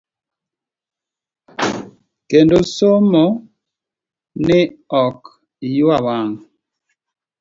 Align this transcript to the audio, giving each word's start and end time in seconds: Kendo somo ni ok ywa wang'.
Kendo 2.29 2.57
somo 2.75 3.25
ni 4.45 4.59
ok 5.05 5.17
ywa 5.77 5.97
wang'. 6.05 6.39